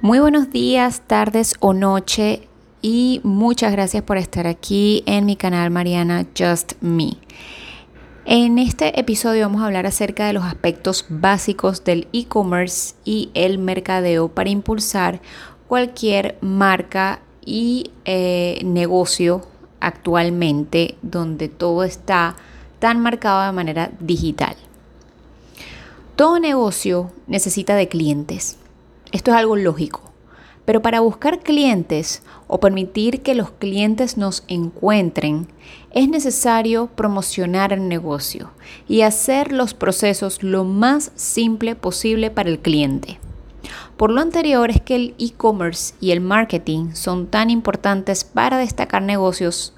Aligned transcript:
Muy 0.00 0.20
buenos 0.20 0.52
días, 0.52 1.02
tardes 1.08 1.54
o 1.58 1.72
noche 1.72 2.48
y 2.80 3.20
muchas 3.24 3.72
gracias 3.72 4.04
por 4.04 4.16
estar 4.16 4.46
aquí 4.46 5.02
en 5.06 5.26
mi 5.26 5.34
canal 5.34 5.72
Mariana 5.72 6.24
Just 6.38 6.74
Me. 6.80 7.16
En 8.24 8.60
este 8.60 9.00
episodio 9.00 9.46
vamos 9.46 9.60
a 9.60 9.66
hablar 9.66 9.86
acerca 9.86 10.28
de 10.28 10.34
los 10.34 10.44
aspectos 10.44 11.04
básicos 11.08 11.82
del 11.82 12.06
e-commerce 12.12 12.94
y 13.04 13.30
el 13.34 13.58
mercadeo 13.58 14.28
para 14.28 14.50
impulsar 14.50 15.20
cualquier 15.66 16.38
marca 16.42 17.18
y 17.44 17.90
eh, 18.04 18.60
negocio 18.64 19.48
actualmente 19.80 20.96
donde 21.02 21.48
todo 21.48 21.82
está 21.82 22.36
tan 22.78 23.00
marcado 23.00 23.44
de 23.44 23.50
manera 23.50 23.90
digital. 23.98 24.54
Todo 26.14 26.38
negocio 26.38 27.10
necesita 27.26 27.74
de 27.74 27.88
clientes 27.88 28.58
esto 29.12 29.30
es 29.30 29.36
algo 29.36 29.56
lógico. 29.56 30.12
Pero 30.64 30.82
para 30.82 31.00
buscar 31.00 31.40
clientes 31.40 32.22
o 32.46 32.60
permitir 32.60 33.22
que 33.22 33.34
los 33.34 33.50
clientes 33.50 34.18
nos 34.18 34.44
encuentren, 34.48 35.48
es 35.92 36.08
necesario 36.08 36.88
promocionar 36.88 37.72
el 37.72 37.88
negocio 37.88 38.50
y 38.86 39.00
hacer 39.00 39.52
los 39.52 39.72
procesos 39.72 40.42
lo 40.42 40.64
más 40.64 41.10
simple 41.14 41.74
posible 41.74 42.30
para 42.30 42.50
el 42.50 42.58
cliente. 42.58 43.18
Por 43.96 44.12
lo 44.12 44.20
anterior 44.20 44.70
es 44.70 44.80
que 44.80 44.94
el 44.94 45.14
e-commerce 45.18 45.94
y 46.00 46.10
el 46.10 46.20
marketing 46.20 46.92
son 46.92 47.26
tan 47.26 47.50
importantes 47.50 48.24
para 48.24 48.58
destacar 48.58 49.02
negocios 49.02 49.72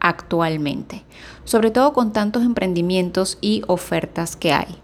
actualmente, 0.00 1.04
sobre 1.44 1.70
todo 1.70 1.92
con 1.92 2.12
tantos 2.12 2.44
emprendimientos 2.44 3.38
y 3.40 3.62
ofertas 3.66 4.36
que 4.36 4.52
hay. 4.52 4.78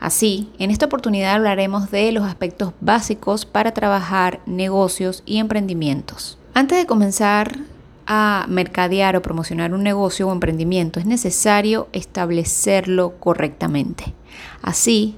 Así, 0.00 0.50
en 0.58 0.70
esta 0.70 0.86
oportunidad 0.86 1.34
hablaremos 1.34 1.90
de 1.90 2.12
los 2.12 2.24
aspectos 2.24 2.72
básicos 2.80 3.46
para 3.46 3.72
trabajar 3.72 4.40
negocios 4.46 5.22
y 5.26 5.38
emprendimientos. 5.38 6.38
Antes 6.54 6.78
de 6.78 6.86
comenzar 6.86 7.58
a 8.06 8.46
mercadear 8.48 9.16
o 9.16 9.22
promocionar 9.22 9.74
un 9.74 9.82
negocio 9.82 10.28
o 10.28 10.32
emprendimiento, 10.32 11.00
es 11.00 11.06
necesario 11.06 11.88
establecerlo 11.92 13.14
correctamente. 13.18 14.14
Así, 14.62 15.16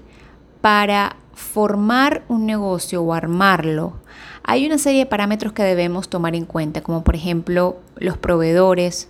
para 0.61 1.17
formar 1.35 2.25
un 2.29 2.47
negocio 2.47 3.03
o 3.03 3.13
armarlo, 3.13 3.95
hay 4.43 4.67
una 4.67 4.79
serie 4.79 5.01
de 5.01 5.07
parámetros 5.07 5.53
que 5.53 5.63
debemos 5.63 6.09
tomar 6.09 6.35
en 6.35 6.47
cuenta, 6.47 6.81
como 6.81 7.05
por 7.05 7.15
ejemplo 7.15 7.77
los 7.97 8.17
proveedores, 8.17 9.09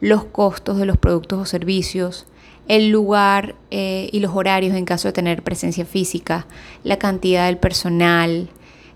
los 0.00 0.24
costos 0.24 0.76
de 0.76 0.84
los 0.84 0.98
productos 0.98 1.38
o 1.38 1.44
servicios, 1.46 2.26
el 2.68 2.88
lugar 2.88 3.54
eh, 3.70 4.08
y 4.12 4.20
los 4.20 4.34
horarios 4.34 4.74
en 4.74 4.84
caso 4.84 5.08
de 5.08 5.12
tener 5.12 5.42
presencia 5.42 5.84
física, 5.84 6.46
la 6.84 6.98
cantidad 6.98 7.46
del 7.46 7.58
personal, 7.58 8.48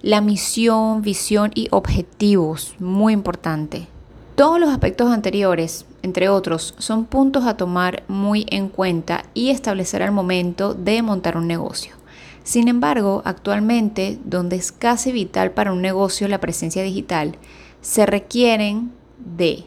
la 0.03 0.21
misión, 0.21 1.03
visión 1.03 1.51
y 1.55 1.69
objetivos, 1.71 2.75
muy 2.79 3.13
importante. 3.13 3.87
Todos 4.35 4.59
los 4.59 4.71
aspectos 4.71 5.11
anteriores, 5.13 5.85
entre 6.03 6.29
otros, 6.31 6.75
son 6.79 7.05
puntos 7.05 7.45
a 7.45 7.57
tomar 7.57 8.05
muy 8.09 8.47
en 8.51 8.69
cuenta 8.69 9.25
y 9.35 9.51
establecer 9.51 10.03
al 10.03 10.13
momento 10.13 10.73
de 10.73 11.03
montar 11.03 11.37
un 11.37 11.47
negocio. 11.47 11.95
Sin 12.43 12.69
embargo, 12.69 13.21
actualmente, 13.27 14.19
donde 14.25 14.57
es 14.57 14.73
casi 14.73 15.13
vital 15.13 15.51
para 15.51 15.73
un 15.73 15.83
negocio 15.83 16.27
la 16.27 16.41
presencia 16.41 16.83
digital, 16.83 17.37
se 17.83 18.07
requieren 18.07 18.93
de 19.19 19.65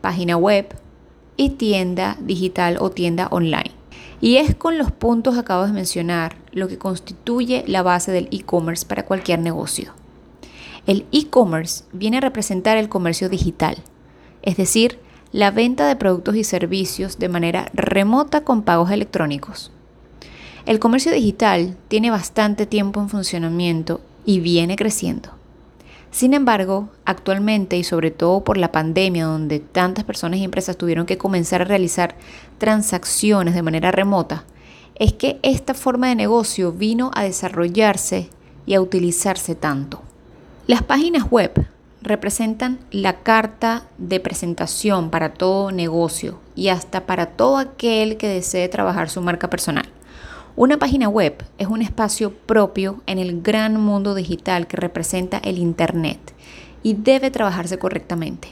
página 0.00 0.36
web, 0.36 0.74
y 1.36 1.50
tienda 1.50 2.16
digital 2.20 2.78
o 2.80 2.90
tienda 2.90 3.28
online. 3.30 3.72
Y 4.20 4.36
es 4.36 4.54
con 4.54 4.78
los 4.78 4.90
puntos 4.90 5.34
que 5.34 5.40
acabo 5.40 5.66
de 5.66 5.72
mencionar 5.72 6.36
lo 6.52 6.68
que 6.68 6.78
constituye 6.78 7.64
la 7.66 7.82
base 7.82 8.12
del 8.12 8.28
e-commerce 8.30 8.86
para 8.86 9.04
cualquier 9.04 9.40
negocio. 9.40 9.92
El 10.86 11.04
e-commerce 11.12 11.84
viene 11.92 12.18
a 12.18 12.20
representar 12.20 12.76
el 12.76 12.88
comercio 12.88 13.28
digital, 13.28 13.76
es 14.42 14.56
decir, 14.56 14.98
la 15.32 15.50
venta 15.50 15.86
de 15.86 15.96
productos 15.96 16.36
y 16.36 16.44
servicios 16.44 17.18
de 17.18 17.28
manera 17.28 17.70
remota 17.74 18.42
con 18.42 18.62
pagos 18.62 18.90
electrónicos. 18.90 19.72
El 20.64 20.78
comercio 20.78 21.12
digital 21.12 21.76
tiene 21.88 22.10
bastante 22.10 22.66
tiempo 22.66 23.00
en 23.00 23.08
funcionamiento 23.08 24.00
y 24.24 24.40
viene 24.40 24.76
creciendo. 24.76 25.35
Sin 26.16 26.32
embargo, 26.32 26.88
actualmente 27.04 27.76
y 27.76 27.84
sobre 27.84 28.10
todo 28.10 28.42
por 28.42 28.56
la 28.56 28.72
pandemia 28.72 29.26
donde 29.26 29.60
tantas 29.60 30.02
personas 30.02 30.40
y 30.40 30.44
empresas 30.44 30.78
tuvieron 30.78 31.04
que 31.04 31.18
comenzar 31.18 31.60
a 31.60 31.66
realizar 31.66 32.14
transacciones 32.56 33.54
de 33.54 33.60
manera 33.60 33.90
remota, 33.90 34.44
es 34.94 35.12
que 35.12 35.38
esta 35.42 35.74
forma 35.74 36.08
de 36.08 36.14
negocio 36.14 36.72
vino 36.72 37.10
a 37.14 37.22
desarrollarse 37.22 38.30
y 38.64 38.72
a 38.72 38.80
utilizarse 38.80 39.54
tanto. 39.54 40.00
Las 40.66 40.82
páginas 40.82 41.30
web 41.30 41.66
representan 42.00 42.78
la 42.90 43.18
carta 43.20 43.84
de 43.98 44.18
presentación 44.18 45.10
para 45.10 45.34
todo 45.34 45.70
negocio 45.70 46.38
y 46.54 46.68
hasta 46.68 47.04
para 47.04 47.26
todo 47.26 47.58
aquel 47.58 48.16
que 48.16 48.28
desee 48.28 48.70
trabajar 48.70 49.10
su 49.10 49.20
marca 49.20 49.50
personal. 49.50 49.84
Una 50.58 50.78
página 50.78 51.10
web 51.10 51.44
es 51.58 51.66
un 51.66 51.82
espacio 51.82 52.32
propio 52.32 53.02
en 53.04 53.18
el 53.18 53.42
gran 53.42 53.78
mundo 53.78 54.14
digital 54.14 54.66
que 54.66 54.78
representa 54.78 55.36
el 55.36 55.58
Internet 55.58 56.32
y 56.82 56.94
debe 56.94 57.30
trabajarse 57.30 57.78
correctamente. 57.78 58.48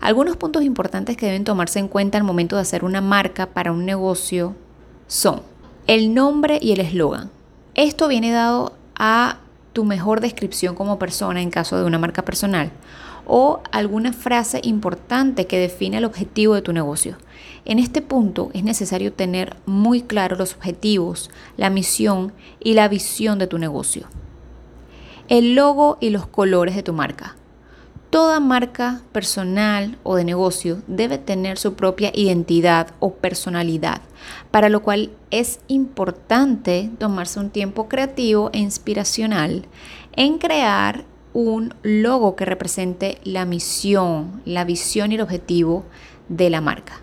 Algunos 0.00 0.38
puntos 0.38 0.62
importantes 0.62 1.18
que 1.18 1.26
deben 1.26 1.44
tomarse 1.44 1.78
en 1.78 1.88
cuenta 1.88 2.16
al 2.16 2.24
momento 2.24 2.56
de 2.56 2.62
hacer 2.62 2.84
una 2.84 3.02
marca 3.02 3.44
para 3.44 3.70
un 3.70 3.84
negocio 3.84 4.56
son 5.08 5.42
el 5.86 6.14
nombre 6.14 6.58
y 6.58 6.72
el 6.72 6.80
eslogan. 6.80 7.30
Esto 7.74 8.08
viene 8.08 8.30
dado 8.30 8.72
a 8.96 9.40
tu 9.74 9.84
mejor 9.84 10.22
descripción 10.22 10.74
como 10.74 10.98
persona 10.98 11.42
en 11.42 11.50
caso 11.50 11.78
de 11.78 11.84
una 11.84 11.98
marca 11.98 12.24
personal 12.24 12.72
o 13.32 13.60
alguna 13.70 14.12
frase 14.12 14.60
importante 14.64 15.46
que 15.46 15.56
define 15.56 15.98
el 15.98 16.04
objetivo 16.04 16.56
de 16.56 16.62
tu 16.62 16.72
negocio. 16.72 17.16
En 17.64 17.78
este 17.78 18.02
punto 18.02 18.50
es 18.54 18.64
necesario 18.64 19.12
tener 19.12 19.56
muy 19.66 20.02
claro 20.02 20.34
los 20.34 20.54
objetivos, 20.54 21.30
la 21.56 21.70
misión 21.70 22.32
y 22.58 22.74
la 22.74 22.88
visión 22.88 23.38
de 23.38 23.46
tu 23.46 23.58
negocio. 23.58 24.08
El 25.28 25.54
logo 25.54 25.96
y 26.00 26.10
los 26.10 26.26
colores 26.26 26.74
de 26.74 26.82
tu 26.82 26.92
marca. 26.92 27.36
Toda 28.10 28.40
marca 28.40 29.02
personal 29.12 29.96
o 30.02 30.16
de 30.16 30.24
negocio 30.24 30.82
debe 30.88 31.16
tener 31.16 31.56
su 31.56 31.74
propia 31.74 32.10
identidad 32.12 32.88
o 32.98 33.14
personalidad, 33.14 34.00
para 34.50 34.68
lo 34.68 34.82
cual 34.82 35.12
es 35.30 35.60
importante 35.68 36.90
tomarse 36.98 37.38
un 37.38 37.50
tiempo 37.50 37.88
creativo 37.88 38.50
e 38.52 38.58
inspiracional 38.58 39.66
en 40.16 40.38
crear 40.38 41.04
un 41.32 41.74
logo 41.82 42.36
que 42.36 42.44
represente 42.44 43.18
la 43.24 43.44
misión, 43.44 44.42
la 44.44 44.64
visión 44.64 45.12
y 45.12 45.14
el 45.14 45.20
objetivo 45.20 45.84
de 46.28 46.50
la 46.50 46.60
marca. 46.60 47.00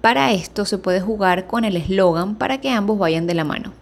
Para 0.00 0.32
esto 0.32 0.64
se 0.64 0.78
puede 0.78 1.00
jugar 1.00 1.46
con 1.46 1.64
el 1.64 1.76
eslogan 1.76 2.36
para 2.36 2.60
que 2.60 2.70
ambos 2.70 2.98
vayan 2.98 3.26
de 3.26 3.34
la 3.34 3.44
mano. 3.44 3.72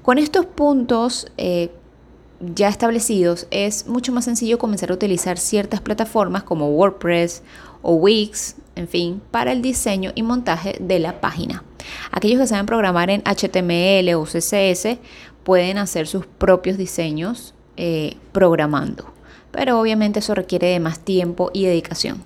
Con 0.02 0.18
estos 0.18 0.46
puntos 0.46 1.26
eh, 1.36 1.70
ya 2.54 2.68
establecidos, 2.68 3.46
es 3.50 3.86
mucho 3.86 4.12
más 4.12 4.24
sencillo 4.24 4.58
comenzar 4.58 4.90
a 4.90 4.94
utilizar 4.94 5.38
ciertas 5.38 5.80
plataformas 5.80 6.42
como 6.42 6.68
WordPress 6.70 7.42
o 7.82 7.94
Wix, 7.94 8.56
en 8.76 8.88
fin, 8.88 9.20
para 9.30 9.52
el 9.52 9.60
diseño 9.60 10.12
y 10.14 10.22
montaje 10.22 10.76
de 10.80 10.98
la 10.98 11.20
página. 11.20 11.64
Aquellos 12.10 12.40
que 12.40 12.46
saben 12.46 12.66
programar 12.66 13.10
en 13.10 13.22
HTML 13.22 14.14
o 14.14 14.24
CSS 14.24 14.98
pueden 15.44 15.78
hacer 15.78 16.06
sus 16.06 16.26
propios 16.26 16.78
diseños 16.78 17.54
eh, 17.76 18.16
programando, 18.32 19.12
pero 19.50 19.80
obviamente 19.80 20.20
eso 20.20 20.34
requiere 20.34 20.68
de 20.68 20.80
más 20.80 21.00
tiempo 21.00 21.50
y 21.52 21.64
dedicación. 21.64 22.22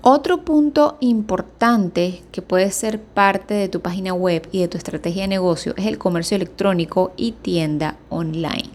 Otro 0.00 0.44
punto 0.44 0.96
importante 1.00 2.22
que 2.30 2.40
puede 2.40 2.70
ser 2.70 3.02
parte 3.02 3.54
de 3.54 3.68
tu 3.68 3.80
página 3.80 4.14
web 4.14 4.48
y 4.52 4.60
de 4.60 4.68
tu 4.68 4.78
estrategia 4.78 5.22
de 5.22 5.28
negocio 5.28 5.74
es 5.76 5.86
el 5.86 5.98
comercio 5.98 6.36
electrónico 6.36 7.12
y 7.16 7.32
tienda 7.32 7.96
online. 8.08 8.70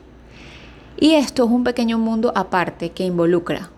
Y 0.99 1.13
esto 1.13 1.45
es 1.45 1.49
un 1.49 1.63
pequeño 1.63 1.97
mundo 1.97 2.33
aparte 2.35 2.91
que 2.91 3.05
involucra 3.05 3.69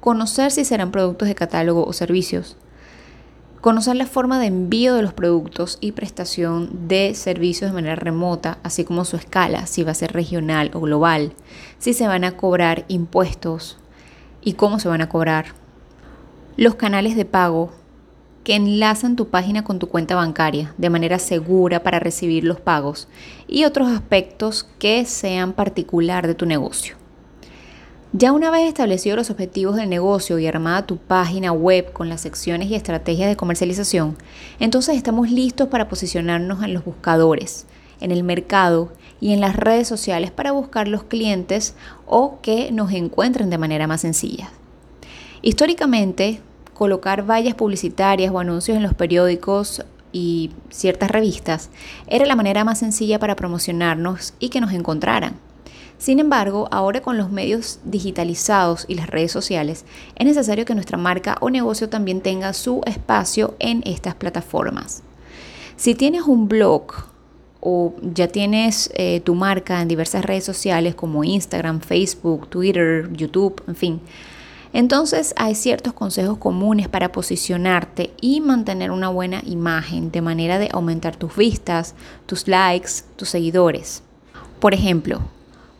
conocer 0.00 0.50
si 0.50 0.64
serán 0.64 0.90
productos 0.90 1.28
de 1.28 1.34
catálogo 1.34 1.84
o 1.84 1.92
servicios, 1.92 2.56
Conocer 3.60 3.94
la 3.94 4.06
forma 4.06 4.40
de 4.40 4.46
envío 4.46 4.94
de 4.94 5.02
los 5.02 5.12
productos 5.12 5.76
y 5.82 5.92
prestación 5.92 6.88
de 6.88 7.12
servicios 7.14 7.70
de 7.70 7.74
manera 7.74 7.94
remota, 7.94 8.56
así 8.62 8.84
como 8.84 9.04
su 9.04 9.16
escala, 9.16 9.66
si 9.66 9.82
va 9.82 9.90
a 9.90 9.94
ser 9.94 10.14
regional 10.14 10.70
o 10.72 10.80
global, 10.80 11.34
si 11.78 11.92
se 11.92 12.06
van 12.06 12.24
a 12.24 12.38
cobrar 12.38 12.86
impuestos 12.88 13.76
y 14.40 14.54
cómo 14.54 14.80
se 14.80 14.88
van 14.88 15.02
a 15.02 15.10
cobrar. 15.10 15.48
Los 16.56 16.76
canales 16.76 17.16
de 17.16 17.26
pago 17.26 17.70
que 18.44 18.54
enlazan 18.54 19.14
tu 19.14 19.28
página 19.28 19.62
con 19.62 19.78
tu 19.78 19.90
cuenta 19.90 20.14
bancaria 20.14 20.72
de 20.78 20.88
manera 20.88 21.18
segura 21.18 21.82
para 21.82 22.00
recibir 22.00 22.44
los 22.44 22.60
pagos 22.60 23.08
y 23.46 23.64
otros 23.64 23.88
aspectos 23.88 24.66
que 24.78 25.04
sean 25.04 25.52
particular 25.52 26.26
de 26.26 26.34
tu 26.34 26.46
negocio. 26.46 26.99
Ya 28.12 28.32
una 28.32 28.50
vez 28.50 28.66
establecidos 28.66 29.16
los 29.16 29.30
objetivos 29.30 29.76
del 29.76 29.88
negocio 29.88 30.40
y 30.40 30.46
armada 30.48 30.84
tu 30.84 30.96
página 30.96 31.52
web 31.52 31.92
con 31.92 32.08
las 32.08 32.22
secciones 32.22 32.68
y 32.68 32.74
estrategias 32.74 33.28
de 33.28 33.36
comercialización, 33.36 34.16
entonces 34.58 34.96
estamos 34.96 35.30
listos 35.30 35.68
para 35.68 35.88
posicionarnos 35.88 36.64
en 36.64 36.74
los 36.74 36.84
buscadores, 36.84 37.66
en 38.00 38.10
el 38.10 38.24
mercado 38.24 38.90
y 39.20 39.32
en 39.32 39.40
las 39.40 39.54
redes 39.54 39.86
sociales 39.86 40.32
para 40.32 40.50
buscar 40.50 40.88
los 40.88 41.04
clientes 41.04 41.76
o 42.04 42.40
que 42.42 42.72
nos 42.72 42.90
encuentren 42.90 43.48
de 43.48 43.58
manera 43.58 43.86
más 43.86 44.00
sencilla. 44.00 44.50
Históricamente, 45.40 46.40
colocar 46.74 47.30
vallas 47.30 47.54
publicitarias 47.54 48.32
o 48.32 48.40
anuncios 48.40 48.76
en 48.76 48.82
los 48.82 48.94
periódicos 48.94 49.84
y 50.10 50.50
ciertas 50.68 51.12
revistas 51.12 51.70
era 52.08 52.26
la 52.26 52.34
manera 52.34 52.64
más 52.64 52.80
sencilla 52.80 53.20
para 53.20 53.36
promocionarnos 53.36 54.34
y 54.40 54.48
que 54.48 54.60
nos 54.60 54.72
encontraran. 54.72 55.49
Sin 56.00 56.18
embargo, 56.18 56.66
ahora 56.70 57.02
con 57.02 57.18
los 57.18 57.30
medios 57.30 57.78
digitalizados 57.84 58.86
y 58.88 58.94
las 58.94 59.10
redes 59.10 59.32
sociales, 59.32 59.84
es 60.16 60.24
necesario 60.24 60.64
que 60.64 60.74
nuestra 60.74 60.96
marca 60.96 61.36
o 61.42 61.50
negocio 61.50 61.90
también 61.90 62.22
tenga 62.22 62.54
su 62.54 62.80
espacio 62.86 63.54
en 63.58 63.82
estas 63.84 64.14
plataformas. 64.14 65.02
Si 65.76 65.94
tienes 65.94 66.22
un 66.22 66.48
blog 66.48 66.84
o 67.60 67.92
ya 68.00 68.28
tienes 68.28 68.90
eh, 68.94 69.20
tu 69.20 69.34
marca 69.34 69.82
en 69.82 69.88
diversas 69.88 70.24
redes 70.24 70.44
sociales 70.44 70.94
como 70.94 71.22
Instagram, 71.22 71.82
Facebook, 71.82 72.48
Twitter, 72.48 73.12
YouTube, 73.12 73.62
en 73.68 73.76
fin, 73.76 74.00
entonces 74.72 75.34
hay 75.36 75.54
ciertos 75.54 75.92
consejos 75.92 76.38
comunes 76.38 76.88
para 76.88 77.12
posicionarte 77.12 78.14
y 78.22 78.40
mantener 78.40 78.90
una 78.90 79.10
buena 79.10 79.42
imagen 79.44 80.10
de 80.10 80.22
manera 80.22 80.58
de 80.58 80.70
aumentar 80.72 81.16
tus 81.16 81.36
vistas, 81.36 81.94
tus 82.24 82.48
likes, 82.48 83.02
tus 83.16 83.28
seguidores. 83.28 84.02
Por 84.60 84.72
ejemplo, 84.72 85.20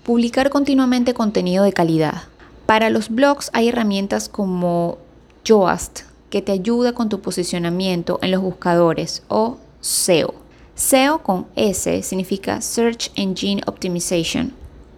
Publicar 0.05 0.49
continuamente 0.49 1.13
contenido 1.13 1.63
de 1.63 1.75
calidad. 1.75 2.23
Para 2.65 2.89
los 2.89 3.11
blogs 3.11 3.51
hay 3.53 3.69
herramientas 3.69 4.31
como 4.31 4.97
Yoast 5.45 6.01
que 6.31 6.41
te 6.41 6.53
ayuda 6.53 6.95
con 6.95 7.11
tu 7.11 7.21
posicionamiento 7.21 8.19
en 8.23 8.31
los 8.31 8.41
buscadores 8.41 9.23
o 9.29 9.59
SEO. 9.81 10.35
SEO 10.75 11.23
con 11.23 11.47
S 11.55 12.03
significa 12.03 12.63
Search 12.63 13.11
Engine 13.15 13.61
Optimization 13.67 14.55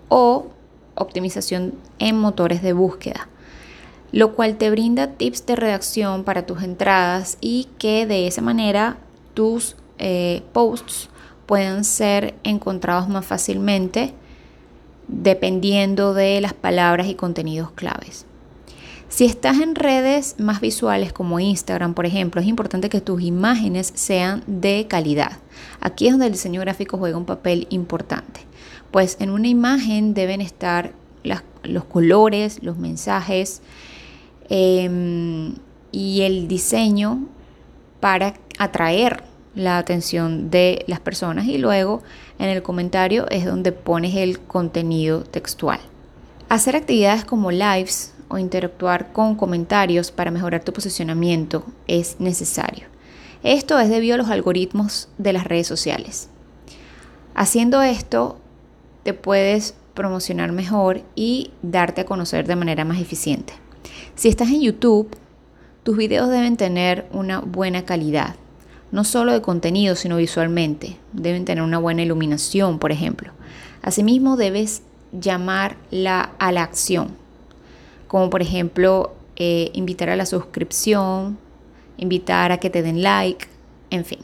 o 0.08 0.46
optimización 0.94 1.74
en 1.98 2.20
motores 2.20 2.62
de 2.62 2.72
búsqueda, 2.72 3.28
lo 4.12 4.34
cual 4.34 4.56
te 4.56 4.70
brinda 4.70 5.08
tips 5.08 5.46
de 5.46 5.56
redacción 5.56 6.22
para 6.22 6.46
tus 6.46 6.62
entradas 6.62 7.38
y 7.40 7.66
que 7.78 8.06
de 8.06 8.28
esa 8.28 8.40
manera 8.40 8.98
tus 9.34 9.74
eh, 9.98 10.42
posts 10.52 11.08
puedan 11.46 11.82
ser 11.82 12.34
encontrados 12.44 13.08
más 13.08 13.26
fácilmente 13.26 14.14
dependiendo 15.12 16.14
de 16.14 16.40
las 16.40 16.54
palabras 16.54 17.06
y 17.08 17.14
contenidos 17.14 17.70
claves. 17.72 18.26
Si 19.08 19.26
estás 19.26 19.60
en 19.60 19.74
redes 19.74 20.36
más 20.38 20.62
visuales 20.62 21.12
como 21.12 21.38
Instagram, 21.38 21.92
por 21.92 22.06
ejemplo, 22.06 22.40
es 22.40 22.46
importante 22.46 22.88
que 22.88 23.02
tus 23.02 23.20
imágenes 23.20 23.92
sean 23.94 24.42
de 24.46 24.86
calidad. 24.88 25.32
Aquí 25.80 26.06
es 26.06 26.12
donde 26.12 26.26
el 26.26 26.32
diseño 26.32 26.62
gráfico 26.62 26.96
juega 26.96 27.18
un 27.18 27.26
papel 27.26 27.66
importante, 27.68 28.40
pues 28.90 29.18
en 29.20 29.28
una 29.28 29.48
imagen 29.48 30.14
deben 30.14 30.40
estar 30.40 30.92
los 31.62 31.84
colores, 31.84 32.62
los 32.62 32.78
mensajes 32.78 33.60
em, 34.48 35.56
y 35.92 36.22
el 36.22 36.48
diseño 36.48 37.26
para 38.00 38.34
atraer 38.58 39.22
la 39.54 39.78
atención 39.78 40.50
de 40.50 40.84
las 40.86 41.00
personas 41.00 41.46
y 41.46 41.58
luego 41.58 42.02
en 42.38 42.48
el 42.48 42.62
comentario 42.62 43.28
es 43.30 43.44
donde 43.44 43.72
pones 43.72 44.14
el 44.16 44.40
contenido 44.40 45.24
textual. 45.24 45.80
Hacer 46.48 46.76
actividades 46.76 47.24
como 47.24 47.50
lives 47.50 48.14
o 48.28 48.38
interactuar 48.38 49.12
con 49.12 49.34
comentarios 49.34 50.10
para 50.10 50.30
mejorar 50.30 50.64
tu 50.64 50.72
posicionamiento 50.72 51.64
es 51.86 52.18
necesario. 52.18 52.86
Esto 53.42 53.78
es 53.78 53.88
debido 53.88 54.14
a 54.14 54.18
los 54.18 54.30
algoritmos 54.30 55.08
de 55.18 55.32
las 55.32 55.44
redes 55.44 55.66
sociales. 55.66 56.28
Haciendo 57.34 57.82
esto, 57.82 58.38
te 59.02 59.14
puedes 59.14 59.74
promocionar 59.94 60.52
mejor 60.52 61.02
y 61.14 61.50
darte 61.62 62.02
a 62.02 62.06
conocer 62.06 62.46
de 62.46 62.56
manera 62.56 62.84
más 62.84 63.00
eficiente. 63.00 63.54
Si 64.14 64.28
estás 64.28 64.48
en 64.48 64.62
YouTube, 64.62 65.08
tus 65.82 65.96
videos 65.96 66.28
deben 66.28 66.56
tener 66.56 67.06
una 67.12 67.40
buena 67.40 67.84
calidad 67.84 68.36
no 68.92 69.04
solo 69.04 69.32
de 69.32 69.42
contenido, 69.42 69.96
sino 69.96 70.18
visualmente. 70.18 70.98
Deben 71.12 71.44
tener 71.44 71.64
una 71.64 71.78
buena 71.78 72.02
iluminación, 72.02 72.78
por 72.78 72.92
ejemplo. 72.92 73.32
Asimismo, 73.82 74.36
debes 74.36 74.82
llamar 75.12 75.76
a 76.38 76.52
la 76.52 76.62
acción, 76.62 77.16
como 78.06 78.30
por 78.30 78.42
ejemplo 78.42 79.14
eh, 79.36 79.70
invitar 79.74 80.10
a 80.10 80.16
la 80.16 80.26
suscripción, 80.26 81.38
invitar 81.96 82.52
a 82.52 82.58
que 82.58 82.70
te 82.70 82.82
den 82.82 83.02
like, 83.02 83.46
en 83.90 84.04
fin. 84.04 84.20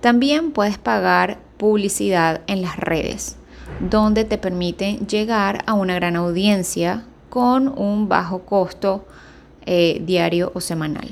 También 0.00 0.52
puedes 0.52 0.78
pagar 0.78 1.38
publicidad 1.56 2.42
en 2.46 2.62
las 2.62 2.76
redes, 2.76 3.36
donde 3.80 4.24
te 4.24 4.38
permiten 4.38 5.06
llegar 5.06 5.62
a 5.66 5.74
una 5.74 5.94
gran 5.94 6.16
audiencia 6.16 7.04
con 7.28 7.68
un 7.68 8.08
bajo 8.08 8.40
costo 8.42 9.06
eh, 9.66 10.02
diario 10.04 10.50
o 10.54 10.60
semanal. 10.60 11.08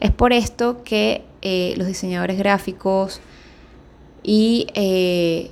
Es 0.00 0.10
por 0.10 0.32
esto 0.32 0.82
que 0.84 1.24
eh, 1.42 1.74
los 1.76 1.86
diseñadores 1.86 2.38
gráficos 2.38 3.20
y 4.22 4.66
eh, 4.74 5.50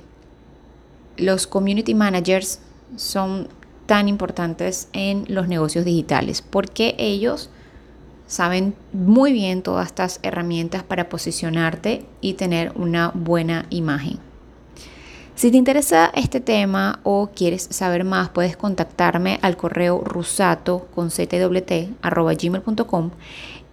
los 1.17 1.47
community 1.47 1.93
managers 1.93 2.59
son 2.95 3.47
tan 3.85 4.07
importantes 4.07 4.87
en 4.93 5.25
los 5.27 5.47
negocios 5.47 5.85
digitales 5.85 6.41
porque 6.41 6.95
ellos 6.97 7.49
saben 8.27 8.73
muy 8.93 9.33
bien 9.33 9.61
todas 9.61 9.87
estas 9.87 10.19
herramientas 10.23 10.83
para 10.83 11.09
posicionarte 11.09 12.05
y 12.21 12.35
tener 12.35 12.71
una 12.75 13.11
buena 13.13 13.65
imagen. 13.69 14.19
Si 15.35 15.51
te 15.51 15.57
interesa 15.57 16.11
este 16.15 16.39
tema 16.39 16.99
o 17.03 17.31
quieres 17.35 17.67
saber 17.71 18.03
más, 18.03 18.29
puedes 18.29 18.55
contactarme 18.55 19.39
al 19.41 19.57
correo 19.57 20.01
rusato 20.05 20.87
con 20.93 21.09
gmail.com 21.09 21.81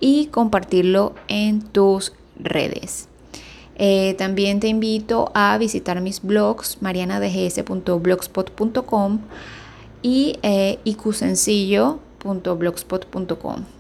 y 0.01 0.27
compartirlo 0.27 1.15
en 1.29 1.63
tus 1.63 2.13
redes. 2.39 3.09
Eh, 3.77 4.15
también 4.19 4.61
te 4.61 4.69
invito 4.69 5.31
a 5.35 5.57
visitar 5.57 5.99
mis 6.01 6.23
blogs 6.23 6.79
marianadgs.blogspot.com 6.81 9.21
y 10.03 10.39
eh. 10.43 10.79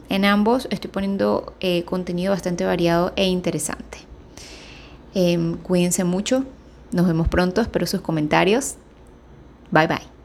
En 0.08 0.24
ambos 0.24 0.68
estoy 0.70 0.90
poniendo 0.90 1.52
eh, 1.60 1.84
contenido 1.84 2.32
bastante 2.32 2.64
variado 2.64 3.12
e 3.16 3.26
interesante. 3.26 3.98
Em, 5.14 5.56
cuídense 5.56 6.04
mucho, 6.04 6.44
nos 6.92 7.06
vemos 7.06 7.28
pronto, 7.28 7.60
espero 7.60 7.86
sus 7.86 8.00
comentarios. 8.00 8.76
Bye 9.70 9.88
bye. 9.88 10.17